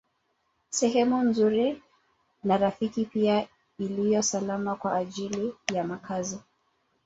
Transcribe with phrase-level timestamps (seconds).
[0.69, 1.81] Sehemu nzuri
[2.43, 3.47] na rafiki pia
[3.79, 6.39] iliyo salama kwa ajili ya makazi